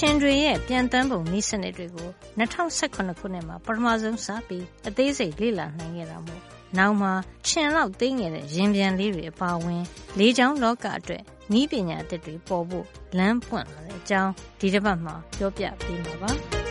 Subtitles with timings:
[0.00, 2.08] ခြင်တွေရဲ့ပြန်တန်းပုံနည်းစနစ်တွေကို
[2.38, 6.42] 2018ခုနှစ်မှာပထမဆုံးစပြီးအသေးစိတ်လေ့လာနိုင်ခဲ့တာမို့
[6.78, 7.12] နောက်မှာ
[7.46, 9.82] ခြင်လောက်သိငယ်တဲ့ရင်ပြန်လေးတွေအပါအဝင်
[10.18, 11.22] လေးချောင်းလောကအတွက်
[11.52, 12.86] နီးပညာအသစ်တွေပေါ်ဖို့
[13.18, 16.30] လမ်းပွင့်လာတဲ့အကြောင်းဒီတစ်ပတ်မှာပြောပြပေးမှာပါ။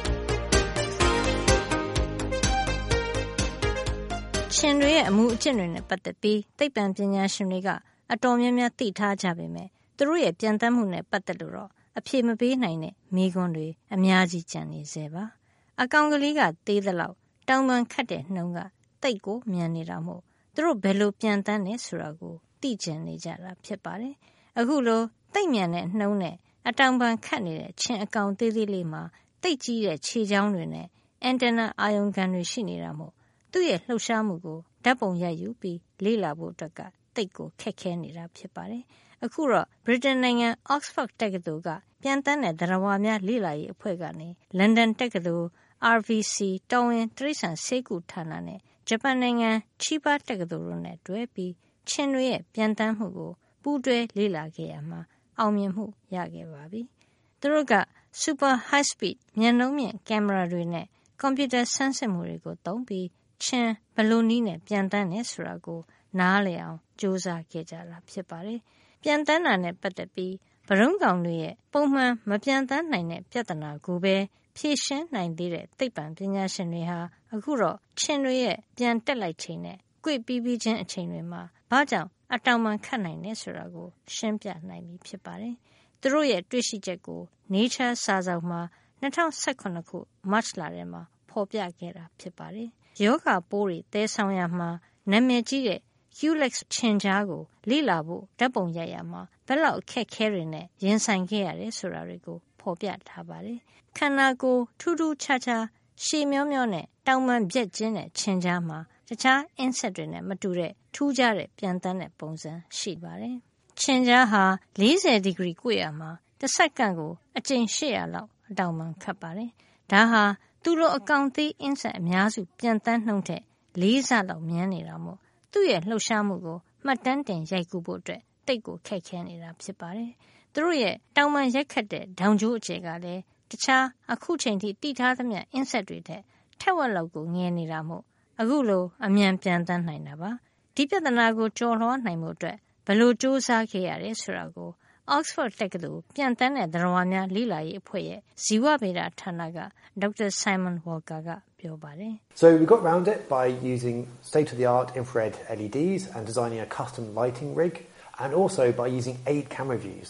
[4.56, 7.70] ရှင်တွေရဲ့အမှုအကျင့်တွေနဲ့ပတ်သက်ပြီးသိပ္ပံပညာရှင်တွေက
[8.12, 9.68] အတော်များများသိထားကြပေမဲ့
[9.98, 15.24] သူတို့ရဲ့ပြန်တမ်းမှုနဲ့ပတ်သက်လို့တော့ အဖြေမပေးနိုင်တဲ့မိကွန်းတွေအများကြီးကြံနေစေပါ။
[15.82, 17.16] အကောင်ကလေးကသေးသလောက်
[17.48, 18.60] တောင်ပန်ခတ်တဲ့နှုံးက
[19.04, 20.22] တိတ်ကိုမြန်နေတာမို့
[20.54, 24.16] သူတို့ဘယ်လိုပြန်တမ်းနေဆိုတာကိုသိကျင်နေကြတာဖြစ်ပါတယ်။
[24.60, 25.02] အခုလို
[25.34, 26.36] တိတ်မြန်တဲ့နှုံးနဲ့
[26.68, 29.04] အတောင်ပန်ခတ်နေတဲ့ချင်းအကောင်သေးသေးလေးမှာ
[29.44, 30.88] တိတ်ကြီးတဲ့ခြေချောင်းတွေနဲ့
[31.24, 33.14] အန်တနာအာယုံခံတွေရှိနေတာမို့
[33.52, 36.82] သူ့ရဲ့လှုပ်ရှားမှုကိုဓာတ်ပုံရိုက်ယူပြီးလေ့လာဖို့အတွက်က
[37.16, 38.84] တိတ်ကိုခက်ခဲနေတာဖြစ်ပါတယ်။
[39.24, 41.70] အခုတော့ ဗြိတိန်နိုင်ငံ Oxford တက္ကသိုလ်က
[42.02, 45.48] ပြန်တန်းတဲ့သရဝါများ လေ့လာရေးအဖွဲ့ကနေ လန်ဒန်တက္ကသိုလ်
[45.96, 46.36] RVC
[46.72, 49.50] တော်ဝင်တရိษံဆေးကုဌာနနဲ့ ဂျပန်နိုင်ငံ
[49.82, 51.54] ချီပါတက္ကသိုလ်တို့နဲ့ တွဲပြီး
[51.90, 55.02] ချင်းတွေရဲ့ပြန်တန်းမှုကို ပူးတွဲလေ့လာခဲ့ရမှာ
[55.40, 55.86] အောင်မြင်မှု
[56.16, 56.82] ရခဲ့ပါပြီ။
[57.40, 57.76] သူတို့က
[58.22, 60.86] super high speed မြန်နှုန်းမြင့် ကင်မရာတွေနဲ့
[61.20, 63.08] ကွန်ပျူတာဆန်းစစ်မှုတွေကို သုံးပြီး
[63.44, 65.80] ချင်းဘလိုနီးနဲ့ပြန်တန်းနေဆိုတာကို
[66.20, 68.60] နားလည်အောင်စူးစမ်းခဲ့ကြတာ ဖြစ်ပါတယ်။
[69.08, 70.34] ပြန်တန်းတာနဲ့ ပတ်သက်ပြီး
[70.68, 74.16] ဗရုံးကောင်တွေရဲ့ ပုံမှန်မပြန်တန်းနိုင်တဲ့ ပြဿနာကိုပဲ
[74.58, 77.00] ဖြေရှင်းနိုင်သေးတဲ့ သိပ္ပံပညာရှင်တွေဟာ
[77.34, 85.56] အခုတော့ချင်းတွေရဲ့ ပြန်တက်လိုက်ချိန်နဲ့ကြွေပြီးပြီးချင်း အချိန်တွေမှာ ဘာကြောင့် အတောင်ပံခတ်နိုင်လဲဆိုတာကို ရှင်းပြနိုင်ပြီ ဖြစ်ပါတယ်။
[86.02, 87.22] သူတို့ရဲ့ တွေ့ရှိချက်ကို
[87.54, 88.62] Nature စာစောင်မှာ
[89.02, 89.98] 2018ခု
[90.32, 92.70] March လထဲမှာ ဖော်ပြခဲ့တာ ဖြစ်ပါတယ်။
[93.04, 94.70] ယောဂပိုးတွေတဲဆောင်ရမှာ
[95.12, 95.80] နာမည်ကြီးတဲ့
[96.18, 103.60] Helix ချင်ကြားကို လေ့လာဖို့ဓာတ်ပုံရိုက်ရမှာ ဘယ်လောက် အခက်ခဲတွေနဲ့ ရင်ဆိုင်ခဲ့ရတယ် ဆိုတာတွေကို ဖော်ပြထားပါတယ်။
[103.98, 105.64] ခန္ဓာကိုယ် ထူးထူးခြားခြား
[106.04, 108.80] ရှည်မျောမျောနဲ့ တောင်ပန်ပြက်ကျင်းတဲ့ချင်ကြားမှာ
[109.10, 113.36] တခြား insect တွေနဲ့ မတူတဲ့ ထူးခြားတဲ့ပြန်တန်းတဲ့ ပုံစံရှိပါတယ်။
[113.82, 114.44] ချင်ကြားဟာ
[114.82, 119.50] 40ဒီဂရီကွေ့ရမှာတစ်စက္ကန့်ကို အကြိမ်800လောက် အတောင်ပန်ခတ်ပါတယ်။
[119.92, 120.24] ဒါဟာ
[120.64, 123.42] သူ့လို အကောင်သေး insect အများစုပြန်တန်းနှုံတဲ့
[123.82, 125.20] လေးဆလောက် မြန်နေတာမို့
[125.58, 130.12] သူ့ရဲ့လှုပ်ရှားမှုကို မှတ်တမ်းတင်ရိုက်ကူးဖို့အတွက်တိတ်ကိုခက်ခဲနေတာ ဖြစ်ပါတယ်။
[130.54, 136.22] သူတို့ရဲ့ တောင်ပန်ရက်ခတ်တဲ့ဒေါင်ကျိုးအခြေကလည်း တခြား အခုချိန်ထိတိထားသမျှ insect တွေထက်
[136.60, 138.04] ထက်ဝက်လောက်ကို ငယ်နေတာမို့
[138.40, 140.32] အခုလို အမြန်ပြန်တန်းနိုင်တာပါ။
[140.76, 144.70] ဒီပြဿနာကို ကျော်လွှားနိုင်မှုအတွက်ဘယ်လိုစ조사ခဲ့ရတယ် ဆိုတာကို
[145.17, 149.59] Oxford တက္ကသိုလ်ပြန်တန်းတဲ့သရဝါများလေ့လာရေးအဖွဲ့ရဲ့ဇီဝဗေဒဌာနက
[150.01, 153.45] ဒေါက်တာ Simon Walker ကပြောပါတယ်။ So we got round it by
[153.75, 153.97] using
[154.31, 157.75] state of the art infrared LEDs and designing a custom lighting rig
[158.23, 160.09] and also by using eight camera views.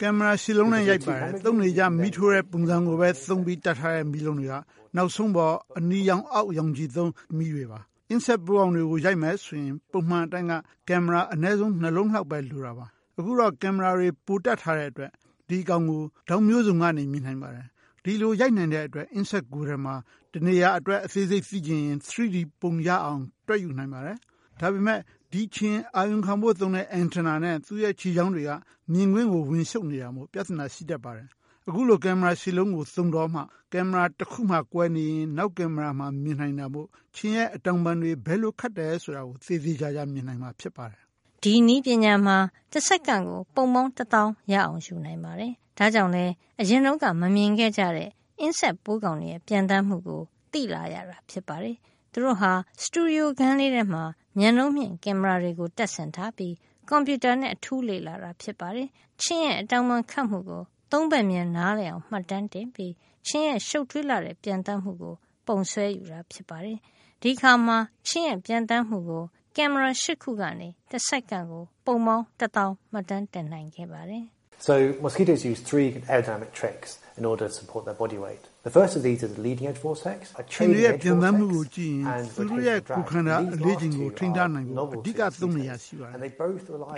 [0.00, 4.54] ကင်မရာရှီလုံးနဲ့ရိုက်ပါတယ်။သုံးနေကြမိထိုးတဲ့ပုံစံကိုပဲသုံးပြီးတတ်ထားတဲ့မီလုံးတွေက
[4.96, 7.78] နောက်ဆုံးပေါ်အနီရောင်အောက်ရောင်ကြီးသုံးမီတွေပါ။
[8.12, 10.52] insect ပူအောင်တွေကိုရိုက်မယ်ဆိုရင်ပုံမှန်အတိုင်းက
[10.88, 12.86] ကင်မရာအနည်းဆုံးနှလုံးလောက်ပဲလိုတာပါ
[13.17, 15.11] အခုတော့ ကင်မရာတွေ ပိုတက်ထားတဲ့အတွက်
[15.49, 17.67] ဒီကောင်ကိုဒေါင်မျိုးစုံကနေ မြင်နိုင်ပါတယ်
[18.03, 19.95] ဒီလိုရိုက်နိုင်တဲ့အတွက် insect ကိုယ်ထဲမှာ
[20.33, 24.17] တနေရာအတွက် အသေးစိတ်သိကျင်ရင် 3D ပုံရအောင် တွက်ယူနိုင်ပါတယ်
[24.59, 24.99] ဒါပေမဲ့
[25.31, 28.51] ဒီချင်းအာယုံခံဖို့သုံးတဲ့ antenna နဲ့ သူ့ရဲ့ခြေချောင်းတွေက
[28.91, 31.27] မြင်ကွင်းကို ဝင်ရှုပ်နေတာမို့ ပြဿနာ ရှိတတ်ပါတယ်
[31.67, 33.41] အခုလို ကင်မရာရှီလုံးကို သုံးတော့မှ
[33.73, 41.06] ကင်မရာတစ်ခုမှကွဲနေရင် နောက်ကင်မရာမှာ မြင်နိုင်တာမို့ချင်းရဲ့အတောင်ပံတွေ ဘယ်လိုခတ်တယ်ဆိုတာကို သေသေးချာချာ မြင်နိုင်မှာ ဖြစ်ပါတယ်
[41.47, 42.37] ဒီနည်းပညာမှာ
[42.71, 46.25] တစ်စက္ကန့်ကို ပုံပေါင်းတစ်သောင်း ရအောင်ယူနိုင်ပါတယ်။ဒါကြောင့်လဲ
[46.59, 48.09] အရင်တုန်းက မမြင်ခဲ့ကြတဲ့
[48.39, 50.21] အင်းဆက်ပိုးကောင်တွေရဲ့ပြန်တမ်းမှုကို
[50.51, 51.75] သိလာရတာ ဖြစ်ပါတယ်။
[52.11, 54.03] သူတို့ဟာ စတူဒီယိုခန်းလေးထဲမှာ
[54.39, 56.53] မျက်နှာမြင့် ကင်မရာတွေကိုတက်ဆင်ထားပြီး
[56.89, 58.87] ကွန်ပျူတာနဲ့ အထူးလေ့လာတာ ဖြစ်ပါတယ်။
[59.21, 62.93] ချင်းရဲ့ အတောင်ပံခတ်မှုကို သုံးဘက်မြင် နားလည်အောင် မှတ်တမ်းတင်ပြီး
[63.27, 65.15] ချင်းရဲ့ ရှုပ်ထွေးလာတဲ့ပြန်တမ်းမှုကို
[65.47, 66.77] ပုံဆွဲယူတာ ဖြစ်ပါတယ်။
[67.21, 69.23] ဒီခါမှာ ချင်းရဲ့ပြန်တမ်းမှုကို
[69.56, 74.24] ကင်မရာ၈ခုကနေတစ်စက္ကန့်ကိုပုံပေါင်းတစ်သောင်းမှတ်တမ်းတင်နိုင်ခဲ့ပါတယ်။
[74.66, 74.74] So
[75.06, 78.44] mosquitoes use three aerodynamic tricks in order to support their body weight.
[78.62, 81.78] The first of these is the leading edge vortex, a trailing edge vortex,
[82.14, 86.42] and သူတို့ရဲ့ခုခံတာအလေးချိန်ကိုထိန်းထားနိုင်ဖို့အဓိကသုံးနေရရှိပါတယ်။ပ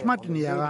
[0.00, 0.64] ထမတနေရာက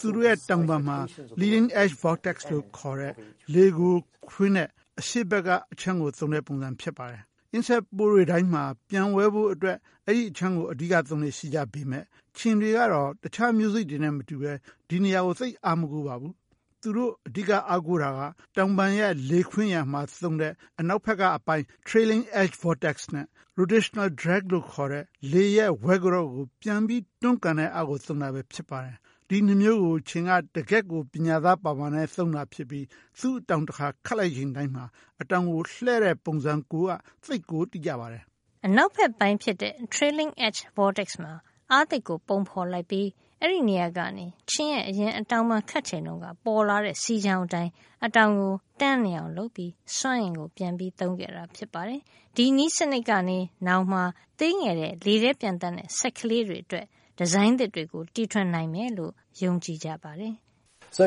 [0.00, 0.98] သူတို့ရဲ့တောင်ပံမှာ
[1.40, 3.12] leading edge vortex လို့ခေါ်တဲ့
[3.54, 3.94] လေကို
[4.30, 4.68] ခွင်းနဲ့
[5.00, 7.22] အရှိဘက်ကအချမ်းကိုသုံးတဲ့ပုံစံဖြစ်ပါတယ်။
[7.55, 12.03] insect ပိုးတွေတိုင်းမှာပြန်ဝဲဖို့အတွက် အဲ့ဒီအချမ်းကို အဓိကသုံးနေရှိကြပေမဲ့
[12.37, 14.51] ခြင်တွေကတော့ တခြားမျိုးစိတ်တွေနဲ့မတူပဲ
[14.89, 16.33] ဒီနေရာကို သိအားမကိုပါဘူး။
[16.81, 18.19] သူတို့ အဓိကအားကိုးတာက
[18.57, 28.97] တောင်ပံရဲ့ လေခွင်းရမှာသုံးတဲ့ အနောက်ဘက်ကအပိုင်း trailing edge vortex နဲ့ rotational drag လို့ခေါ်တဲ့ လေရဲ့ ဝဲကြောကို ပြန်ပြီးတွန်းကန်တဲ့အားကို သုံးတာပဲ ဖြစ်ပါတယ်
[29.31, 32.85] ဒီနှမျိုးကိုချင်းကတကက်ကိုပညာသားပါပါနဲ့သုံးတာဖြစ်ပြီး
[33.19, 34.85] သူ့အတောင်တစ်ခါခတ်လိုက်ရင်တိုင်းမှာ
[35.21, 36.91] အတောင်ကိုလှဲ့တဲ့ပုံစံကိုက
[37.23, 38.23] သိတ်ကိုတိကြပါတယ်
[38.65, 41.33] အနောက်ဘက်ပိုင်းဖြစ်တဲ့ trailing edge vortex မှာ
[41.71, 43.07] အားသိကိုပုံဖော်လိုက်ပြီး
[43.41, 47.71] အဲ့ဒီနေရာကနေချင်းရဲ့အရင်အတောင်မှခတ်ချိန်တော့ကပေါ်လာတဲ့စီချောင်းတိုင်း
[48.05, 52.01] အတောင်ကိုတန်းနေအောင်လုပ်ပြီးစွန့်ရင်ကိုပြန်ပြီးသုံးခဲ့တာဖြစ်ပါတယ်။
[52.35, 53.99] ဒီနီးစနစ်ကနေနောက်မှ
[54.39, 56.85] သိငယ်တဲ့လေထဲပြန်တန်းတဲ့ဆက်ကလေးတွေအတွက်
[57.18, 59.12] ဒီဇိုင်းသစ်တွေကိုတီထွင်နိုင်မယ်လို့
[59.42, 60.32] ယုံကြည်ကြပါတယ်။
[60.98, 61.04] So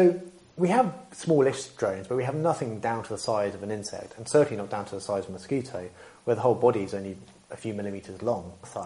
[0.63, 4.09] we have smallish drones, but we have nothing down to the size of an insect,
[4.17, 5.79] and certainly not down to the size of a mosquito,
[6.25, 7.15] where the whole body is only
[7.51, 8.43] a few millimeters long.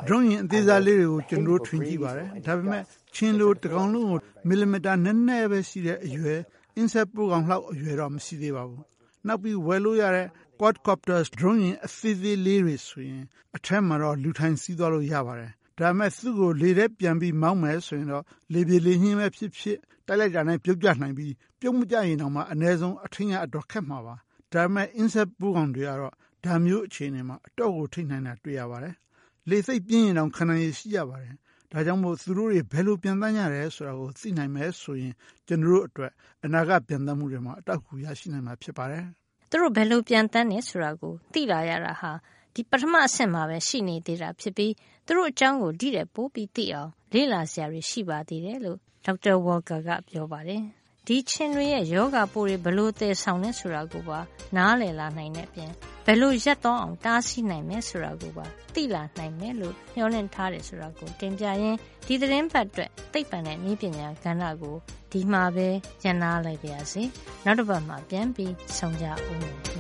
[0.10, 2.84] drone ရင်အသေးစားလေးတွေကိုကျွန်တော်ထွင်ကြည့်ပါတယ်ဒါပေမဲ့
[3.16, 6.40] ချင်းလိုတကောင်လုံးကိုမီလီမီတာနည်းနည်းပဲရှိတဲ့အရွယ်
[6.80, 8.84] insect ပိုကောင်လောက်အရွယ်တော့မရှိသေးပါဘူး
[9.28, 10.28] နောက်ပြီးဝယ်လို့ရတဲ့
[10.60, 13.24] quadcopters drone ရင်အသေးသေးလေးတွေဆိုရင်
[13.58, 24.15] အထက်မှာတော့လူထိုင်စီးသွားလို့ရပါတယ် ဒါမဲ့ သူ့ကို လေထဲပြန်ပြီး မောင်းမယ်ဆိုရင်တော့ လေပြေလေနှင်းပဲဖြစ်ဖြစ် တိုက်လိုက်တာနဲ့ ပြုတ်ကျနိုင်ပြီး ပြုတ်မကျရင်တော့မှအ ਨੇ ဆုံး အထင်ရအတော်ခက်မှာပါ
[24.53, 26.15] ဒါမဲ့ insect ပိုကောင်တွေကတော့
[26.45, 28.95] ဒါမျိုးအခြေအနေမှာ အတော့ကို ထိနိုင်တာ တွေ့ရပါတယ်။
[29.51, 31.35] လေစိတ်ပြင်းရင်တော့ခန္ဓာရည် ရှိရပါတယ်။
[31.73, 35.15] ဒါကြောင့်မို့ သူတို့တွေ ဘယ်လိုပြန်တမ်းရတယ်ဆိုတာကို သိနိုင်မယ်ဆိုရင်
[35.47, 36.13] ကျွန်တော်တို့အတွက်
[36.45, 39.05] အနာဂတ်ပြန်တမ်းမှုတွေမှာအတောက်ကူ ရရှိနိုင်မှာ ဖြစ်ပါတယ်။
[39.51, 42.11] သူတို့ ဘယ်လိုပြန်တမ်းနေဆိုတာကို သိလာရတာဟာ
[42.57, 44.73] ဒီပထမအဆင့်မှာပဲ ရှိနေသေးတာဖြစ်ပြီး
[45.07, 50.63] သူတို့အကြောင်းကို ဒီတဲ့ပိုးပြီးသိအောင် လေ့လာစရာတွေ ရှိပါသေးတယ်လို့ ဒေါက်တာဝေါ်ကာကပြောပါတယ်။
[51.07, 54.19] ဒီချင်းတွေရဲ့ယောဂပိုးတွေဘလို့တည်ဆောင်လဲဆိုတာကိုပါ
[54.57, 55.71] နားလည်လာနိုင်တဲ့အပြင်
[56.05, 64.77] ဘယ်လိုရက်တော့အောင် တားဆီးနိုင်မယ် ဆိုတာကိုပါ သိလာနိုင်မယ်လို့ညွှန်လင့်ထားတယ် ဆိုတာကို တင်ပြရင်း ဒီသတင်းပတ်အတွက် သိပ္ပံနဲ့ နည်းပညာကဏ္ဍကို
[65.13, 65.69] ဒီမှာပဲ
[66.03, 67.03] ညှနာလိုက်ပါရစေ
[67.45, 69.76] နောက်တစ်ပတ်မှာ ပြန်ပြီးဆုံကြဦးမယ်